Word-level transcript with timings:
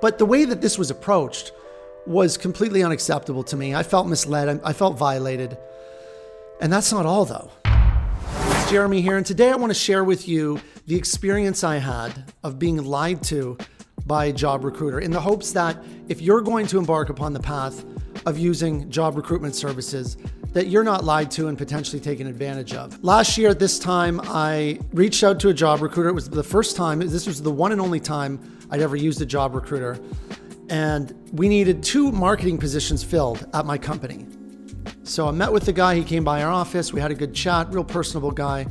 But 0.00 0.18
the 0.18 0.26
way 0.26 0.44
that 0.44 0.60
this 0.60 0.78
was 0.78 0.90
approached 0.90 1.52
was 2.06 2.38
completely 2.38 2.82
unacceptable 2.82 3.42
to 3.44 3.56
me. 3.56 3.74
I 3.74 3.82
felt 3.82 4.06
misled, 4.08 4.60
I 4.64 4.72
felt 4.72 4.96
violated. 4.96 5.58
And 6.60 6.72
that's 6.72 6.90
not 6.92 7.04
all, 7.06 7.24
though. 7.24 7.50
It's 7.64 8.70
Jeremy 8.70 9.02
here, 9.02 9.16
and 9.16 9.26
today 9.26 9.50
I 9.50 9.56
want 9.56 9.70
to 9.70 9.78
share 9.78 10.04
with 10.04 10.26
you 10.26 10.60
the 10.86 10.96
experience 10.96 11.62
I 11.62 11.76
had 11.76 12.32
of 12.42 12.58
being 12.58 12.82
lied 12.82 13.22
to 13.24 13.58
by 14.06 14.26
a 14.26 14.32
job 14.32 14.64
recruiter 14.64 15.00
in 15.00 15.10
the 15.10 15.20
hopes 15.20 15.52
that 15.52 15.76
if 16.08 16.20
you're 16.20 16.40
going 16.40 16.66
to 16.68 16.78
embark 16.78 17.10
upon 17.10 17.32
the 17.32 17.40
path 17.40 17.84
of 18.26 18.38
using 18.38 18.90
job 18.90 19.16
recruitment 19.16 19.54
services, 19.54 20.16
that 20.52 20.66
you're 20.66 20.84
not 20.84 21.04
lied 21.04 21.30
to 21.32 21.48
and 21.48 21.56
potentially 21.56 22.00
taken 22.00 22.26
advantage 22.26 22.74
of. 22.74 23.02
Last 23.04 23.38
year 23.38 23.50
at 23.50 23.58
this 23.58 23.78
time, 23.78 24.20
I 24.24 24.80
reached 24.92 25.22
out 25.22 25.38
to 25.40 25.48
a 25.48 25.54
job 25.54 25.80
recruiter. 25.80 26.08
It 26.08 26.14
was 26.14 26.28
the 26.28 26.42
first 26.42 26.76
time, 26.76 26.98
this 26.98 27.26
was 27.26 27.40
the 27.40 27.52
one 27.52 27.72
and 27.72 27.80
only 27.80 28.00
time 28.00 28.58
I'd 28.70 28.80
ever 28.80 28.96
used 28.96 29.20
a 29.22 29.26
job 29.26 29.54
recruiter. 29.54 29.98
And 30.68 31.14
we 31.32 31.48
needed 31.48 31.82
two 31.82 32.12
marketing 32.12 32.58
positions 32.58 33.02
filled 33.02 33.46
at 33.54 33.66
my 33.66 33.78
company. 33.78 34.26
So 35.02 35.26
I 35.26 35.32
met 35.32 35.52
with 35.52 35.64
the 35.64 35.72
guy. 35.72 35.96
He 35.96 36.04
came 36.04 36.22
by 36.24 36.42
our 36.42 36.52
office. 36.52 36.92
We 36.92 37.00
had 37.00 37.10
a 37.10 37.14
good 37.14 37.34
chat, 37.34 37.72
real 37.72 37.84
personable 37.84 38.30
guy. 38.30 38.66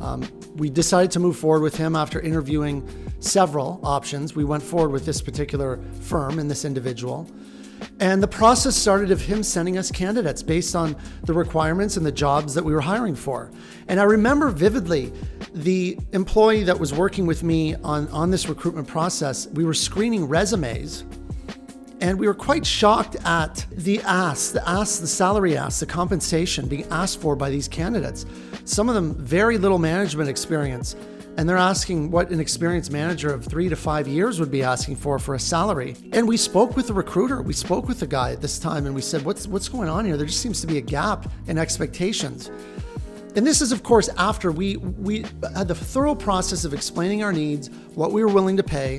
Um, 0.00 0.28
we 0.54 0.70
decided 0.70 1.10
to 1.12 1.20
move 1.20 1.36
forward 1.36 1.62
with 1.62 1.76
him 1.76 1.94
after 1.96 2.20
interviewing 2.20 2.88
several 3.20 3.80
options. 3.82 4.34
We 4.34 4.44
went 4.44 4.62
forward 4.62 4.90
with 4.90 5.04
this 5.04 5.20
particular 5.20 5.80
firm 6.00 6.38
and 6.38 6.50
this 6.50 6.64
individual. 6.64 7.28
And 7.98 8.22
the 8.22 8.28
process 8.28 8.76
started 8.76 9.10
of 9.10 9.20
him 9.20 9.42
sending 9.42 9.76
us 9.76 9.90
candidates 9.90 10.42
based 10.42 10.74
on 10.74 10.96
the 11.24 11.34
requirements 11.34 11.96
and 11.96 12.04
the 12.04 12.12
jobs 12.12 12.54
that 12.54 12.64
we 12.64 12.72
were 12.72 12.80
hiring 12.80 13.14
for. 13.14 13.50
And 13.88 14.00
I 14.00 14.04
remember 14.04 14.48
vividly 14.50 15.12
the 15.54 15.98
employee 16.12 16.62
that 16.64 16.78
was 16.78 16.94
working 16.94 17.26
with 17.26 17.42
me 17.42 17.74
on, 17.76 18.08
on 18.08 18.30
this 18.30 18.48
recruitment 18.48 18.88
process, 18.88 19.48
we 19.48 19.64
were 19.64 19.74
screening 19.74 20.26
resumes. 20.26 21.04
And 22.00 22.18
we 22.18 22.26
were 22.26 22.34
quite 22.34 22.64
shocked 22.64 23.16
at 23.26 23.66
the 23.70 24.00
ask, 24.02 24.52
the 24.52 24.66
ask, 24.66 25.02
the 25.02 25.06
salary 25.06 25.56
ask, 25.56 25.80
the 25.80 25.86
compensation 25.86 26.66
being 26.66 26.86
asked 26.90 27.20
for 27.20 27.36
by 27.36 27.50
these 27.50 27.68
candidates. 27.68 28.24
Some 28.64 28.88
of 28.88 28.94
them 28.94 29.14
very 29.16 29.58
little 29.58 29.78
management 29.78 30.30
experience 30.30 30.96
and 31.40 31.48
they're 31.48 31.56
asking 31.56 32.10
what 32.10 32.28
an 32.28 32.38
experienced 32.38 32.92
manager 32.92 33.32
of 33.32 33.46
three 33.46 33.70
to 33.70 33.74
five 33.74 34.06
years 34.06 34.38
would 34.38 34.50
be 34.50 34.62
asking 34.62 34.94
for 34.94 35.18
for 35.18 35.34
a 35.34 35.38
salary. 35.38 35.96
And 36.12 36.28
we 36.28 36.36
spoke 36.36 36.76
with 36.76 36.86
the 36.86 36.92
recruiter, 36.92 37.40
we 37.40 37.54
spoke 37.54 37.88
with 37.88 37.98
the 37.98 38.06
guy 38.06 38.32
at 38.32 38.42
this 38.42 38.58
time, 38.58 38.84
and 38.84 38.94
we 38.94 39.00
said, 39.00 39.24
"What's 39.24 39.46
what's 39.46 39.66
going 39.66 39.88
on 39.88 40.04
here? 40.04 40.18
There 40.18 40.26
just 40.26 40.42
seems 40.42 40.60
to 40.60 40.66
be 40.66 40.76
a 40.76 40.82
gap 40.82 41.32
in 41.46 41.56
expectations." 41.56 42.50
And 43.36 43.46
this 43.46 43.62
is, 43.62 43.72
of 43.72 43.82
course, 43.82 44.10
after 44.18 44.52
we 44.52 44.76
we 44.76 45.24
had 45.56 45.66
the 45.66 45.74
thorough 45.74 46.14
process 46.14 46.66
of 46.66 46.74
explaining 46.74 47.24
our 47.24 47.32
needs, 47.32 47.70
what 47.94 48.12
we 48.12 48.22
were 48.22 48.30
willing 48.30 48.58
to 48.58 48.62
pay, 48.62 48.98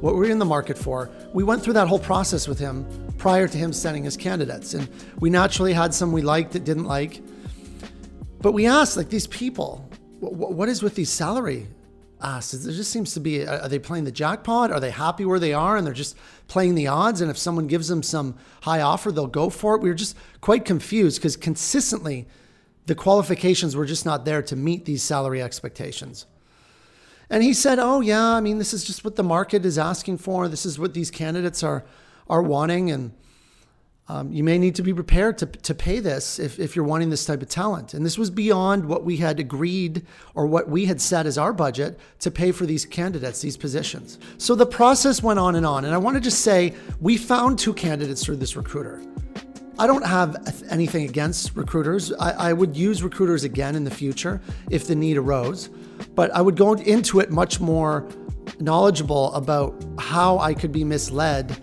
what 0.00 0.14
we 0.14 0.20
were 0.20 0.30
in 0.30 0.38
the 0.38 0.46
market 0.46 0.78
for. 0.78 1.10
We 1.34 1.44
went 1.44 1.62
through 1.62 1.74
that 1.74 1.86
whole 1.86 1.98
process 1.98 2.48
with 2.48 2.58
him 2.58 2.86
prior 3.18 3.46
to 3.46 3.58
him 3.58 3.74
sending 3.74 4.04
his 4.04 4.16
candidates, 4.16 4.72
and 4.72 4.88
we 5.20 5.28
naturally 5.28 5.74
had 5.74 5.92
some 5.92 6.12
we 6.12 6.22
liked 6.22 6.52
that 6.52 6.64
didn't 6.64 6.86
like. 6.86 7.20
But 8.40 8.52
we 8.52 8.64
asked, 8.64 8.96
like 8.96 9.10
these 9.10 9.26
people, 9.26 9.86
what 10.32 10.68
is 10.68 10.82
with 10.82 10.94
these 10.94 11.10
salary 11.10 11.68
asks? 12.20 12.52
There 12.52 12.72
just 12.72 12.90
seems 12.90 13.14
to 13.14 13.20
be, 13.20 13.46
are 13.46 13.68
they 13.68 13.78
playing 13.78 14.04
the 14.04 14.12
jackpot? 14.12 14.70
Are 14.70 14.80
they 14.80 14.90
happy 14.90 15.24
where 15.24 15.38
they 15.38 15.52
are 15.52 15.76
and 15.76 15.86
they're 15.86 15.94
just 15.94 16.16
playing 16.48 16.74
the 16.74 16.86
odds? 16.86 17.20
And 17.20 17.30
if 17.30 17.38
someone 17.38 17.66
gives 17.66 17.88
them 17.88 18.02
some 18.02 18.36
high 18.62 18.80
offer, 18.80 19.12
they'll 19.12 19.26
go 19.26 19.50
for 19.50 19.74
it. 19.74 19.82
We 19.82 19.88
were 19.88 19.94
just 19.94 20.16
quite 20.40 20.64
confused 20.64 21.20
because 21.20 21.36
consistently 21.36 22.26
the 22.86 22.94
qualifications 22.94 23.76
were 23.76 23.86
just 23.86 24.04
not 24.04 24.24
there 24.24 24.42
to 24.42 24.56
meet 24.56 24.84
these 24.84 25.02
salary 25.02 25.42
expectations. 25.42 26.26
And 27.30 27.42
he 27.42 27.54
said, 27.54 27.78
"Oh 27.78 28.00
yeah, 28.00 28.34
I 28.34 28.40
mean 28.40 28.58
this 28.58 28.74
is 28.74 28.84
just 28.84 29.04
what 29.04 29.16
the 29.16 29.22
market 29.22 29.64
is 29.64 29.78
asking 29.78 30.18
for. 30.18 30.46
This 30.46 30.66
is 30.66 30.78
what 30.78 30.92
these 30.92 31.10
candidates 31.10 31.62
are 31.62 31.84
are 32.28 32.42
wanting 32.42 32.90
and 32.90 33.12
um, 34.06 34.30
you 34.30 34.44
may 34.44 34.58
need 34.58 34.74
to 34.74 34.82
be 34.82 34.92
prepared 34.92 35.38
to, 35.38 35.46
to 35.46 35.74
pay 35.74 35.98
this 35.98 36.38
if, 36.38 36.58
if 36.58 36.76
you're 36.76 36.84
wanting 36.84 37.08
this 37.08 37.24
type 37.24 37.40
of 37.40 37.48
talent. 37.48 37.94
And 37.94 38.04
this 38.04 38.18
was 38.18 38.28
beyond 38.28 38.84
what 38.84 39.02
we 39.02 39.16
had 39.16 39.40
agreed 39.40 40.04
or 40.34 40.46
what 40.46 40.68
we 40.68 40.84
had 40.84 41.00
set 41.00 41.24
as 41.24 41.38
our 41.38 41.54
budget 41.54 41.98
to 42.20 42.30
pay 42.30 42.52
for 42.52 42.66
these 42.66 42.84
candidates, 42.84 43.40
these 43.40 43.56
positions. 43.56 44.18
So 44.36 44.54
the 44.54 44.66
process 44.66 45.22
went 45.22 45.38
on 45.38 45.56
and 45.56 45.64
on. 45.64 45.86
And 45.86 45.94
I 45.94 45.98
want 45.98 46.16
to 46.16 46.20
just 46.20 46.42
say 46.42 46.74
we 47.00 47.16
found 47.16 47.58
two 47.58 47.72
candidates 47.72 48.22
through 48.22 48.36
this 48.36 48.56
recruiter. 48.56 49.00
I 49.78 49.86
don't 49.86 50.06
have 50.06 50.64
anything 50.68 51.08
against 51.08 51.56
recruiters. 51.56 52.12
I, 52.12 52.50
I 52.50 52.52
would 52.52 52.76
use 52.76 53.02
recruiters 53.02 53.42
again 53.42 53.74
in 53.74 53.84
the 53.84 53.90
future 53.90 54.40
if 54.70 54.86
the 54.86 54.94
need 54.94 55.16
arose, 55.16 55.68
but 56.14 56.30
I 56.32 56.42
would 56.42 56.56
go 56.56 56.74
into 56.74 57.20
it 57.20 57.30
much 57.30 57.58
more 57.58 58.06
knowledgeable 58.60 59.32
about 59.32 59.82
how 59.98 60.38
I 60.38 60.52
could 60.52 60.72
be 60.72 60.84
misled 60.84 61.56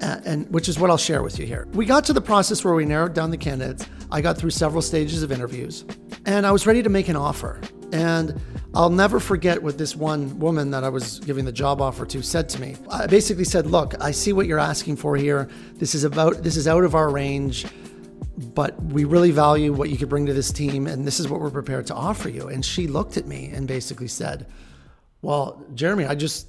and 0.00 0.48
which 0.52 0.68
is 0.68 0.78
what 0.78 0.90
I'll 0.90 0.96
share 0.96 1.22
with 1.22 1.38
you 1.38 1.46
here. 1.46 1.66
We 1.72 1.86
got 1.86 2.04
to 2.06 2.12
the 2.12 2.20
process 2.20 2.64
where 2.64 2.74
we 2.74 2.84
narrowed 2.84 3.14
down 3.14 3.30
the 3.30 3.36
candidates. 3.36 3.86
I 4.10 4.20
got 4.20 4.38
through 4.38 4.50
several 4.50 4.82
stages 4.82 5.22
of 5.22 5.32
interviews, 5.32 5.84
and 6.26 6.46
I 6.46 6.52
was 6.52 6.66
ready 6.66 6.82
to 6.82 6.88
make 6.88 7.08
an 7.08 7.16
offer. 7.16 7.60
And 7.92 8.40
I'll 8.74 8.90
never 8.90 9.18
forget 9.18 9.62
what 9.62 9.78
this 9.78 9.96
one 9.96 10.38
woman 10.38 10.70
that 10.72 10.84
I 10.84 10.88
was 10.88 11.20
giving 11.20 11.44
the 11.44 11.52
job 11.52 11.80
offer 11.80 12.04
to 12.06 12.22
said 12.22 12.48
to 12.50 12.60
me. 12.60 12.76
I 12.90 13.06
basically 13.06 13.44
said, 13.44 13.66
"Look, 13.66 13.94
I 14.00 14.10
see 14.10 14.32
what 14.32 14.46
you're 14.46 14.58
asking 14.58 14.96
for 14.96 15.16
here. 15.16 15.48
This 15.74 15.94
is 15.94 16.04
about 16.04 16.42
this 16.42 16.56
is 16.56 16.68
out 16.68 16.84
of 16.84 16.94
our 16.94 17.10
range." 17.10 17.66
But 18.54 18.80
we 18.84 19.04
really 19.04 19.32
value 19.32 19.72
what 19.72 19.90
you 19.90 19.96
could 19.96 20.08
bring 20.08 20.26
to 20.26 20.32
this 20.32 20.52
team, 20.52 20.86
and 20.86 21.04
this 21.04 21.18
is 21.18 21.28
what 21.28 21.40
we're 21.40 21.50
prepared 21.50 21.86
to 21.88 21.94
offer 21.94 22.28
you. 22.28 22.48
And 22.48 22.64
she 22.64 22.86
looked 22.86 23.16
at 23.16 23.26
me 23.26 23.50
and 23.52 23.66
basically 23.66 24.06
said, 24.06 24.46
Well, 25.22 25.64
Jeremy, 25.74 26.06
I 26.06 26.14
just 26.14 26.46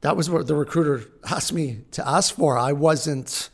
that 0.00 0.16
was 0.16 0.30
what 0.30 0.46
the 0.46 0.54
recruiter 0.54 1.04
asked 1.30 1.52
me 1.52 1.80
to 1.92 2.06
ask 2.06 2.34
for. 2.34 2.56
I 2.56 2.72
wasn't, 2.72 3.50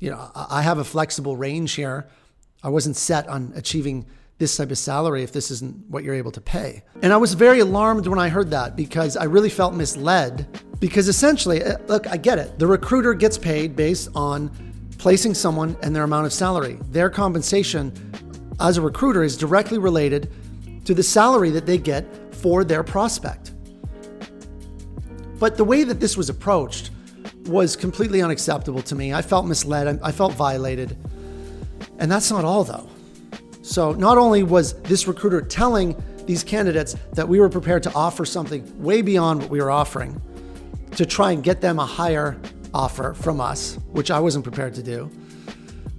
you 0.00 0.10
know, 0.10 0.30
I 0.34 0.62
have 0.62 0.78
a 0.78 0.84
flexible 0.84 1.36
range 1.36 1.72
here. 1.72 2.08
I 2.62 2.68
wasn't 2.68 2.96
set 2.96 3.28
on 3.28 3.52
achieving 3.54 4.06
this 4.38 4.56
type 4.56 4.70
of 4.70 4.78
salary 4.78 5.22
if 5.22 5.32
this 5.32 5.50
isn't 5.50 5.88
what 5.88 6.04
you're 6.04 6.14
able 6.14 6.30
to 6.32 6.40
pay. 6.40 6.82
And 7.02 7.12
I 7.12 7.16
was 7.16 7.34
very 7.34 7.60
alarmed 7.60 8.06
when 8.06 8.18
I 8.18 8.28
heard 8.28 8.50
that 8.50 8.76
because 8.76 9.16
I 9.16 9.24
really 9.24 9.48
felt 9.48 9.74
misled. 9.74 10.46
Because 10.78 11.08
essentially, 11.08 11.62
uh, 11.62 11.78
look, 11.88 12.06
I 12.06 12.16
get 12.16 12.38
it. 12.38 12.58
The 12.58 12.66
recruiter 12.66 13.14
gets 13.14 13.36
paid 13.36 13.74
based 13.74 14.10
on 14.14 14.50
placing 14.98 15.34
someone 15.34 15.76
and 15.82 15.94
their 15.94 16.04
amount 16.04 16.26
of 16.26 16.32
salary. 16.32 16.78
Their 16.90 17.10
compensation 17.10 17.92
as 18.60 18.76
a 18.76 18.82
recruiter 18.82 19.24
is 19.24 19.36
directly 19.36 19.78
related 19.78 20.30
to 20.84 20.94
the 20.94 21.02
salary 21.02 21.50
that 21.50 21.66
they 21.66 21.78
get 21.78 22.34
for 22.34 22.62
their 22.64 22.84
prospect. 22.84 23.52
But 25.38 25.56
the 25.56 25.64
way 25.64 25.84
that 25.84 26.00
this 26.00 26.16
was 26.16 26.28
approached 26.28 26.90
was 27.46 27.76
completely 27.76 28.22
unacceptable 28.22 28.82
to 28.82 28.94
me. 28.94 29.12
I 29.12 29.22
felt 29.22 29.46
misled, 29.46 30.00
I 30.02 30.12
felt 30.12 30.34
violated. 30.34 30.96
And 31.98 32.10
that's 32.10 32.30
not 32.30 32.44
all, 32.44 32.64
though. 32.64 32.88
So, 33.62 33.92
not 33.92 34.18
only 34.18 34.42
was 34.42 34.74
this 34.82 35.06
recruiter 35.06 35.42
telling 35.42 35.94
these 36.26 36.42
candidates 36.42 36.96
that 37.12 37.28
we 37.28 37.40
were 37.40 37.48
prepared 37.48 37.82
to 37.84 37.92
offer 37.94 38.24
something 38.24 38.82
way 38.82 39.02
beyond 39.02 39.42
what 39.42 39.50
we 39.50 39.60
were 39.60 39.70
offering 39.70 40.20
to 40.92 41.06
try 41.06 41.32
and 41.32 41.42
get 41.42 41.60
them 41.60 41.78
a 41.78 41.86
higher 41.86 42.38
offer 42.74 43.14
from 43.14 43.40
us, 43.40 43.78
which 43.92 44.10
I 44.10 44.20
wasn't 44.20 44.44
prepared 44.44 44.74
to 44.74 44.82
do. 44.82 45.10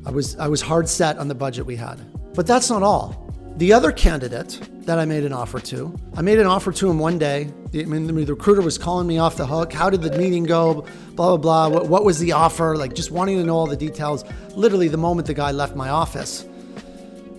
I 0.06 0.12
was 0.12 0.36
I 0.38 0.48
was 0.48 0.62
hard 0.62 0.88
set 0.88 1.18
on 1.18 1.28
the 1.28 1.36
budget 1.36 1.66
we 1.66 1.76
had. 1.76 2.00
But 2.34 2.48
that's 2.48 2.70
not 2.70 2.84
all. 2.84 3.34
The 3.58 3.74
other 3.74 3.92
candidate 3.92 4.60
that 4.86 4.98
I 4.98 5.06
made 5.06 5.26
an 5.26 5.34
offer 5.34 5.60
to, 5.60 5.96
I 6.16 6.22
made 6.22 6.40
an 6.40 6.48
offer 6.48 6.72
to 6.72 6.90
him 6.90 6.98
one 7.00 7.18
day. 7.18 7.52
I 7.72 7.84
mean, 7.84 8.08
the 8.08 8.14
recruiter 8.14 8.62
was 8.62 8.80
calling 8.80 9.06
me 9.06 9.20
off 9.20 9.38
the 9.38 9.46
hook. 9.46 9.72
How 9.72 9.92
did 9.92 10.02
the 10.02 10.18
meeting 10.18 10.44
go? 10.44 10.86
Blah, 11.14 11.38
blah, 11.38 11.38
blah. 11.38 11.70
What, 11.70 11.88
what 11.88 12.04
was 12.04 12.18
the 12.18 12.32
offer? 12.32 12.76
Like, 12.76 12.96
just 12.96 13.12
wanting 13.12 13.38
to 13.38 13.44
know 13.44 13.56
all 13.56 13.68
the 13.68 13.78
details. 13.78 14.24
Literally, 14.56 14.88
the 14.88 14.98
moment 14.98 15.28
the 15.28 15.36
guy 15.36 15.52
left 15.52 15.76
my 15.76 15.90
office. 15.90 16.46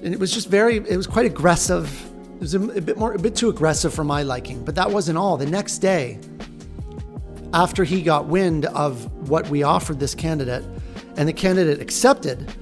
And 0.02 0.14
it 0.14 0.20
was 0.20 0.32
just 0.32 0.48
very, 0.48 0.76
it 0.76 0.96
was 0.96 1.08
quite 1.08 1.26
aggressive. 1.26 1.90
It 2.36 2.40
was 2.40 2.54
a, 2.54 2.62
a 2.62 2.80
bit 2.80 2.96
more, 2.96 3.12
a 3.12 3.18
bit 3.18 3.34
too 3.34 3.48
aggressive 3.48 3.92
for 3.92 4.04
my 4.04 4.22
liking. 4.22 4.64
But 4.64 4.76
that 4.76 4.90
wasn't 4.90 5.18
all. 5.18 5.36
The 5.36 5.46
next 5.46 5.78
day, 5.78 6.20
after 7.52 7.82
he 7.82 8.00
got 8.00 8.26
wind 8.26 8.66
of 8.66 9.28
what 9.28 9.48
we 9.48 9.64
offered 9.64 9.98
this 9.98 10.14
candidate, 10.14 10.64
and 11.16 11.28
the 11.28 11.32
candidate 11.32 11.80
accepted, 11.80 12.54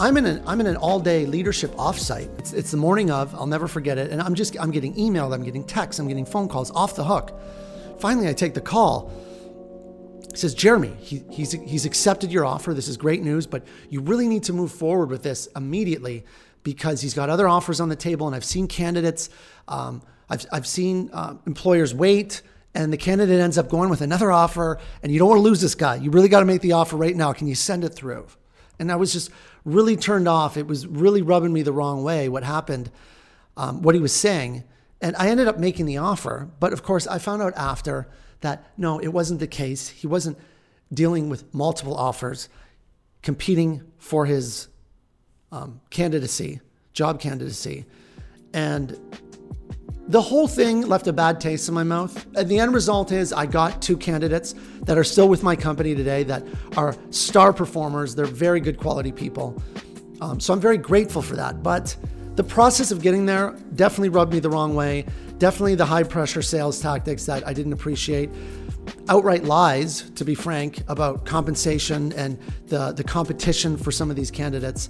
I'm 0.00 0.16
in 0.16 0.26
an 0.26 0.42
I'm 0.46 0.60
in 0.60 0.66
an 0.66 0.76
all 0.76 1.00
day 1.00 1.26
leadership 1.26 1.72
offsite. 1.72 2.36
It's, 2.38 2.52
it's 2.52 2.70
the 2.70 2.76
morning 2.76 3.10
of. 3.10 3.34
I'll 3.34 3.48
never 3.48 3.66
forget 3.66 3.98
it. 3.98 4.12
And 4.12 4.22
I'm 4.22 4.34
just 4.34 4.58
I'm 4.58 4.70
getting 4.70 4.94
emailed. 4.94 5.34
I'm 5.34 5.42
getting 5.42 5.64
texts. 5.64 5.98
I'm 5.98 6.06
getting 6.06 6.24
phone 6.24 6.48
calls 6.48 6.70
off 6.70 6.94
the 6.94 7.04
hook. 7.04 7.38
Finally, 7.98 8.28
I 8.28 8.32
take 8.32 8.54
the 8.54 8.60
call. 8.60 9.10
He 10.30 10.36
says, 10.36 10.54
Jeremy, 10.54 10.94
he, 11.00 11.24
he's 11.30 11.50
he's 11.50 11.84
accepted 11.84 12.30
your 12.30 12.44
offer. 12.44 12.74
This 12.74 12.86
is 12.86 12.96
great 12.96 13.22
news, 13.22 13.46
but 13.46 13.66
you 13.90 14.00
really 14.00 14.28
need 14.28 14.44
to 14.44 14.52
move 14.52 14.70
forward 14.70 15.10
with 15.10 15.24
this 15.24 15.48
immediately 15.56 16.24
because 16.62 17.00
he's 17.00 17.14
got 17.14 17.28
other 17.28 17.48
offers 17.48 17.80
on 17.80 17.88
the 17.88 17.96
table, 17.96 18.28
and 18.28 18.36
I've 18.36 18.44
seen 18.44 18.68
candidates. 18.68 19.30
Um, 19.66 20.00
I've 20.30 20.46
I've 20.52 20.66
seen 20.66 21.10
uh, 21.12 21.34
employers 21.44 21.92
wait 21.92 22.42
and 22.74 22.92
the 22.92 22.98
candidate 22.98 23.40
ends 23.40 23.58
up 23.58 23.68
going 23.68 23.88
with 23.88 24.02
another 24.02 24.30
offer 24.30 24.78
and 25.02 25.10
you 25.10 25.18
don't 25.18 25.28
want 25.28 25.38
to 25.38 25.42
lose 25.42 25.60
this 25.60 25.74
guy. 25.74 25.96
You 25.96 26.10
really 26.10 26.28
got 26.28 26.40
to 26.40 26.46
make 26.46 26.60
the 26.60 26.72
offer 26.72 26.96
right 26.96 27.16
now. 27.16 27.32
Can 27.32 27.46
you 27.46 27.54
send 27.54 27.82
it 27.82 27.88
through? 27.88 28.26
And 28.78 28.92
I 28.92 28.96
was 28.96 29.12
just 29.12 29.30
really 29.64 29.96
turned 29.96 30.28
off. 30.28 30.56
It 30.56 30.66
was 30.66 30.86
really 30.86 31.22
rubbing 31.22 31.52
me 31.52 31.62
the 31.62 31.72
wrong 31.72 32.02
way 32.02 32.28
what 32.28 32.44
happened, 32.44 32.90
um, 33.56 33.82
what 33.82 33.94
he 33.94 34.00
was 34.00 34.12
saying. 34.12 34.64
And 35.00 35.16
I 35.16 35.28
ended 35.28 35.48
up 35.48 35.58
making 35.58 35.86
the 35.86 35.98
offer. 35.98 36.48
But 36.60 36.72
of 36.72 36.82
course, 36.82 37.06
I 37.06 37.18
found 37.18 37.42
out 37.42 37.54
after 37.56 38.08
that 38.40 38.72
no, 38.76 38.98
it 38.98 39.08
wasn't 39.08 39.40
the 39.40 39.46
case. 39.46 39.88
He 39.88 40.06
wasn't 40.06 40.38
dealing 40.92 41.28
with 41.28 41.52
multiple 41.54 41.96
offers, 41.96 42.48
competing 43.22 43.82
for 43.98 44.26
his 44.26 44.68
um, 45.52 45.80
candidacy, 45.90 46.60
job 46.92 47.20
candidacy. 47.20 47.84
And 48.52 48.98
the 50.08 50.22
whole 50.22 50.48
thing 50.48 50.86
left 50.86 51.06
a 51.06 51.12
bad 51.12 51.38
taste 51.38 51.68
in 51.68 51.74
my 51.74 51.84
mouth. 51.84 52.26
And 52.34 52.48
the 52.48 52.58
end 52.58 52.72
result 52.72 53.12
is 53.12 53.32
I 53.32 53.44
got 53.44 53.82
two 53.82 53.96
candidates 53.96 54.54
that 54.82 54.96
are 54.96 55.04
still 55.04 55.28
with 55.28 55.42
my 55.42 55.54
company 55.54 55.94
today 55.94 56.22
that 56.24 56.46
are 56.76 56.96
star 57.10 57.52
performers. 57.52 58.14
They're 58.14 58.24
very 58.24 58.60
good 58.60 58.78
quality 58.78 59.12
people. 59.12 59.62
Um, 60.22 60.40
so 60.40 60.54
I'm 60.54 60.60
very 60.60 60.78
grateful 60.78 61.20
for 61.20 61.36
that. 61.36 61.62
But 61.62 61.94
the 62.36 62.44
process 62.44 62.90
of 62.90 63.02
getting 63.02 63.26
there 63.26 63.50
definitely 63.74 64.08
rubbed 64.08 64.32
me 64.32 64.40
the 64.40 64.48
wrong 64.48 64.74
way. 64.74 65.04
Definitely 65.36 65.74
the 65.74 65.84
high 65.84 66.04
pressure 66.04 66.42
sales 66.42 66.80
tactics 66.80 67.26
that 67.26 67.46
I 67.46 67.52
didn't 67.52 67.74
appreciate. 67.74 68.30
Outright 69.10 69.44
lies, 69.44 70.10
to 70.12 70.24
be 70.24 70.34
frank, 70.34 70.82
about 70.88 71.26
compensation 71.26 72.12
and 72.14 72.38
the, 72.66 72.92
the 72.92 73.04
competition 73.04 73.76
for 73.76 73.92
some 73.92 74.08
of 74.08 74.16
these 74.16 74.30
candidates. 74.30 74.88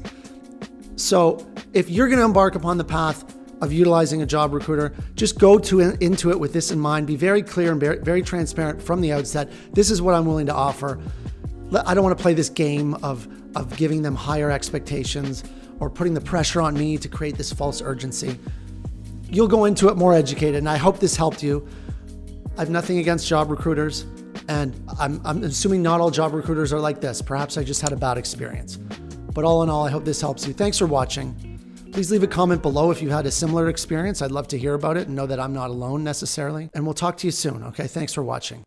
So 0.94 1.44
if 1.74 1.90
you're 1.90 2.06
going 2.06 2.18
to 2.18 2.24
embark 2.24 2.54
upon 2.54 2.78
the 2.78 2.84
path 2.84 3.34
of 3.60 3.72
utilizing 3.72 4.22
a 4.22 4.26
job 4.26 4.52
recruiter, 4.52 4.94
just 5.14 5.38
go 5.38 5.58
to 5.58 5.80
into 5.80 6.30
it 6.30 6.38
with 6.38 6.52
this 6.52 6.70
in 6.70 6.78
mind. 6.78 7.06
Be 7.06 7.16
very 7.16 7.42
clear 7.42 7.72
and 7.72 7.80
very, 7.80 8.22
transparent 8.22 8.80
from 8.80 9.00
the 9.00 9.12
outset. 9.12 9.50
This 9.72 9.90
is 9.90 10.00
what 10.00 10.14
I'm 10.14 10.26
willing 10.26 10.46
to 10.46 10.54
offer. 10.54 11.00
I 11.84 11.94
don't 11.94 12.04
want 12.04 12.16
to 12.16 12.22
play 12.22 12.34
this 12.34 12.48
game 12.48 12.94
of 13.02 13.28
of 13.56 13.76
giving 13.76 14.02
them 14.02 14.14
higher 14.14 14.50
expectations 14.50 15.44
or 15.80 15.90
putting 15.90 16.14
the 16.14 16.20
pressure 16.20 16.60
on 16.60 16.74
me 16.74 16.96
to 16.98 17.08
create 17.08 17.36
this 17.36 17.52
false 17.52 17.82
urgency. 17.82 18.38
You'll 19.30 19.48
go 19.48 19.64
into 19.66 19.88
it 19.88 19.96
more 19.96 20.14
educated, 20.14 20.56
and 20.56 20.68
I 20.68 20.76
hope 20.76 20.98
this 21.00 21.16
helped 21.16 21.42
you. 21.42 21.66
I 22.56 22.60
have 22.60 22.70
nothing 22.70 22.98
against 22.98 23.26
job 23.26 23.50
recruiters, 23.50 24.06
and 24.48 24.74
I'm, 24.98 25.20
I'm 25.24 25.44
assuming 25.44 25.82
not 25.82 26.00
all 26.00 26.10
job 26.10 26.32
recruiters 26.32 26.72
are 26.72 26.80
like 26.80 27.00
this. 27.00 27.20
Perhaps 27.22 27.56
I 27.56 27.62
just 27.62 27.80
had 27.80 27.92
a 27.92 27.96
bad 27.96 28.18
experience. 28.18 28.76
But 29.34 29.44
all 29.44 29.62
in 29.62 29.70
all, 29.70 29.86
I 29.86 29.90
hope 29.90 30.04
this 30.04 30.20
helps 30.20 30.46
you. 30.46 30.52
Thanks 30.52 30.78
for 30.78 30.86
watching. 30.86 31.57
Please 31.98 32.12
leave 32.12 32.22
a 32.22 32.28
comment 32.28 32.62
below 32.62 32.92
if 32.92 33.02
you 33.02 33.10
had 33.10 33.26
a 33.26 33.30
similar 33.32 33.68
experience. 33.68 34.22
I'd 34.22 34.30
love 34.30 34.46
to 34.48 34.56
hear 34.56 34.74
about 34.74 34.96
it 34.96 35.08
and 35.08 35.16
know 35.16 35.26
that 35.26 35.40
I'm 35.40 35.52
not 35.52 35.68
alone 35.68 36.04
necessarily. 36.04 36.70
And 36.72 36.84
we'll 36.84 36.94
talk 36.94 37.16
to 37.16 37.26
you 37.26 37.32
soon. 37.32 37.64
Okay. 37.64 37.88
Thanks 37.88 38.14
for 38.14 38.22
watching. 38.22 38.62